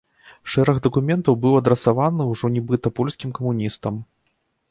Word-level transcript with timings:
Шэраг 0.51 0.77
дакументаў 0.87 1.35
быў 1.43 1.57
адрасаваны 1.59 2.27
ўжо 2.31 2.51
нібыта 2.55 2.87
польскім 3.01 3.37
камуністам. 3.39 4.03